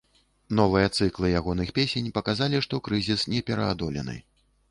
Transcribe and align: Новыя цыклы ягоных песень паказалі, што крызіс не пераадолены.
Новыя 0.59 0.87
цыклы 0.99 1.29
ягоных 1.39 1.73
песень 1.77 2.09
паказалі, 2.17 2.61
што 2.67 2.81
крызіс 2.89 3.27
не 3.35 3.45
пераадолены. 3.51 4.19